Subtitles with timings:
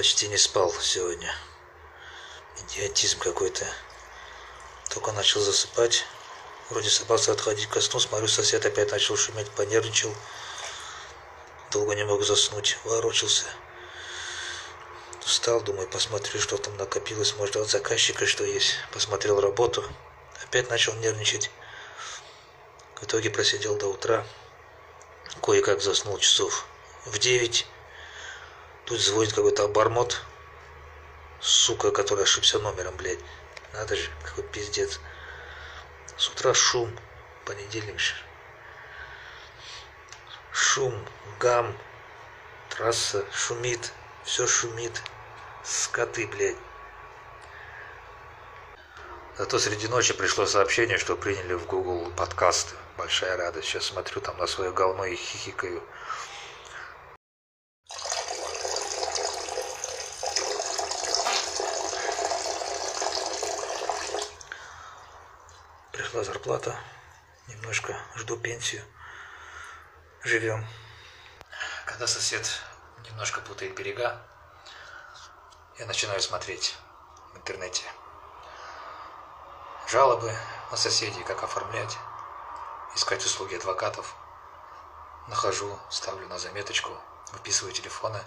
[0.00, 1.30] Почти не спал сегодня.
[2.56, 3.66] Идиотизм какой-то.
[4.88, 6.06] Только начал засыпать.
[6.70, 10.14] Вроде собрался отходить ко сну, смотрю, сосед опять начал шуметь, понервничал.
[11.70, 13.44] Долго не мог заснуть, ворочался.
[15.20, 18.76] Встал, думаю, посмотрю, что там накопилось, может, от заказчика что есть.
[18.94, 19.84] Посмотрел работу,
[20.42, 21.50] опять начал нервничать.
[22.94, 24.26] В итоге просидел до утра.
[25.42, 26.64] Кое-как заснул часов
[27.04, 27.66] в девять.
[28.90, 30.20] Тут звонит какой-то обормот.
[31.40, 33.20] Сука, который ошибся номером, блядь.
[33.72, 34.98] Надо же, какой пиздец.
[36.16, 36.98] С утра шум.
[37.44, 38.14] Понедельник же.
[40.50, 41.06] Шум,
[41.38, 41.78] гам,
[42.68, 43.92] трасса шумит,
[44.24, 45.00] все шумит.
[45.62, 46.56] Скоты, блядь.
[49.38, 52.74] Зато среди ночи пришло сообщение, что приняли в Google подкасты.
[52.96, 53.68] Большая радость.
[53.68, 55.80] Сейчас смотрю там на свое говно и хихикаю.
[66.10, 66.76] Пришла зарплата.
[67.46, 68.82] Немножко жду пенсию.
[70.24, 70.66] Живем.
[71.86, 72.50] Когда сосед
[73.04, 74.20] немножко путает берега,
[75.78, 76.76] я начинаю смотреть
[77.32, 77.84] в интернете
[79.86, 80.36] жалобы
[80.72, 81.96] на соседей, как оформлять,
[82.96, 84.16] искать услуги адвокатов.
[85.28, 86.90] Нахожу, ставлю на заметочку,
[87.34, 88.20] выписываю телефоны.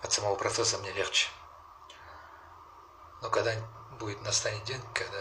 [0.00, 1.28] От самого процесса мне легче.
[3.20, 3.52] Но когда
[4.00, 5.18] будет настанет день, когда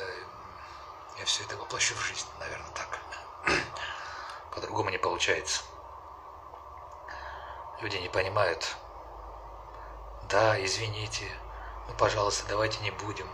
[1.18, 3.00] я все это воплощу в жизнь, наверное, так.
[4.54, 5.64] По-другому не получается.
[7.82, 8.76] Люди не понимают.
[10.30, 11.30] Да, извините,
[11.88, 13.30] ну, пожалуйста, давайте не будем.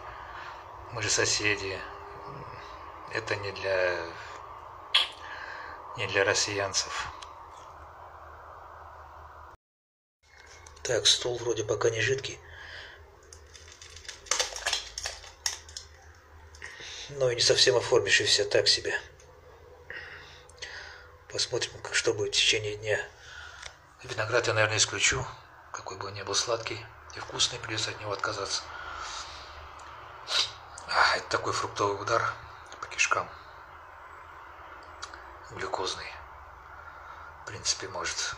[0.91, 1.79] Мы же соседи,
[3.13, 3.97] это не для
[5.97, 7.07] не для россиянцев.
[10.83, 12.39] Так, стол вроде пока не жидкий.
[17.09, 18.99] Но и не совсем оформившийся так себе.
[21.31, 22.99] Посмотрим, как что будет в течение дня.
[24.03, 25.25] Виноград я, наверное, исключу.
[25.71, 26.83] Какой бы он ни был сладкий
[27.15, 28.63] и вкусный, придется от него отказаться.
[30.87, 32.33] А, это такой фруктовый удар
[32.99, 33.29] кишкам.
[35.51, 36.11] Глюкозный.
[37.43, 38.35] В принципе, может,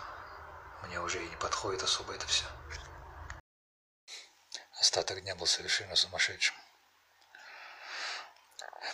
[0.83, 2.45] мне уже и не подходит особо это все.
[4.79, 6.55] Остаток дня был совершенно сумасшедшим.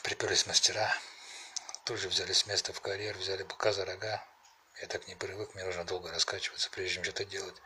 [0.07, 0.90] Приперлись мастера,
[1.84, 4.25] тут же взяли с места в карьер, взяли быка за рога.
[4.79, 7.57] Я так не привык, мне нужно долго раскачиваться, прежде чем что-то делать.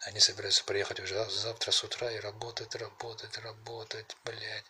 [0.00, 4.66] Они собираются приехать уже завтра с утра и работать, работать, работать, блядь.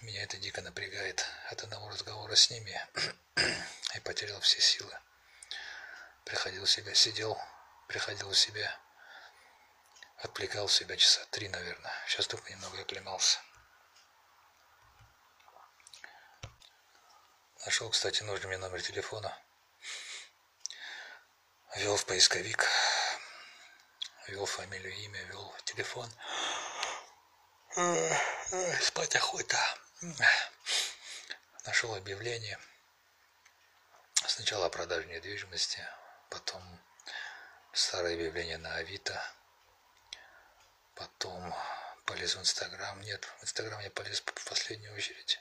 [0.00, 2.80] Меня это дико напрягает от одного разговора с ними.
[3.96, 4.96] и потерял все силы.
[6.24, 7.36] Приходил в себя, сидел,
[7.88, 8.78] приходил в себя.
[10.18, 11.92] Отвлекал себя часа три, наверное.
[12.06, 13.40] Сейчас только немного оклемался.
[17.66, 19.36] Нашел, кстати, нужный мне номер телефона.
[21.74, 22.64] Ввел в поисковик.
[24.26, 26.08] Ввел фамилию, имя, ввел телефон.
[28.80, 29.58] Спать охота.
[31.66, 32.58] Нашел объявление.
[34.26, 35.84] Сначала о продаже недвижимости,
[36.30, 36.62] потом
[37.72, 39.20] старое объявление на Авито,
[40.94, 41.54] потом
[42.04, 43.00] полез в Инстаграм.
[43.00, 45.40] Нет, в Инстаграм я полез в последнюю очередь.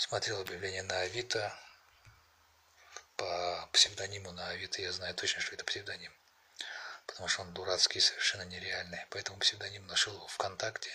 [0.00, 1.54] Смотрел объявление на Авито.
[3.18, 6.10] По псевдониму на Авито я знаю точно, что это псевдоним.
[7.06, 9.04] Потому что он дурацкий, совершенно нереальный.
[9.10, 10.90] Поэтому псевдоним нашел его ВКонтакте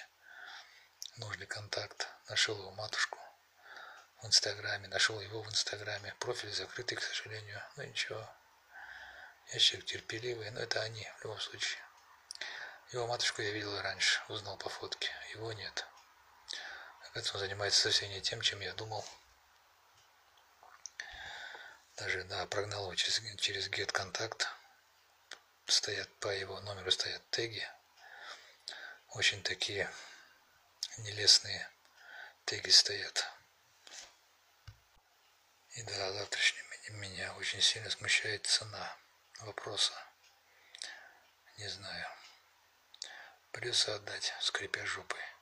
[1.18, 3.20] нужный контакт, нашел его матушку
[4.24, 8.28] в Инстаграме, нашел его в Инстаграме, профиль закрытый, к сожалению, но ничего,
[9.54, 11.80] я человек терпеливый, но это они в любом случае.
[12.92, 15.86] Его матушку я видел раньше, узнал по фотке, его нет.
[17.16, 19.06] Он занимается совсем не тем, чем я думал.
[21.96, 24.48] Даже, да, прогнал его через, через get контакт.
[25.66, 27.66] Стоят по его номеру стоят теги.
[29.12, 29.90] Очень такие
[30.98, 31.70] нелестные
[32.44, 33.26] теги стоят.
[35.72, 38.98] И да, завтрашнего меня очень сильно смущает цена
[39.40, 39.94] вопроса.
[41.58, 42.08] Не знаю.
[43.52, 45.35] Придется отдать, скрипя жопой.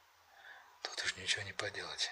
[0.84, 2.12] Тут уж ничего не поделать.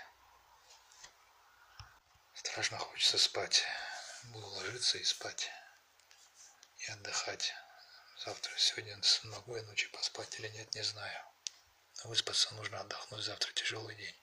[2.33, 3.63] Страшно хочется спать.
[4.25, 5.49] Буду ложиться и спать.
[6.77, 7.53] И отдыхать.
[8.25, 11.25] Завтра, сегодня смогу я ночью поспать или нет, не знаю.
[12.03, 14.15] Выспаться нужно отдохнуть, завтра тяжелый день.